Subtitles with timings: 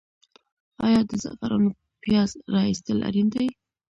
[0.85, 1.69] آیا د زعفرانو
[2.03, 3.47] پیاز را ایستل اړین دي؟